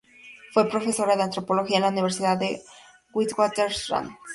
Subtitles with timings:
[0.51, 2.57] Fue profesora de antropología en la Universidad del
[3.13, 4.09] Witwatersrand.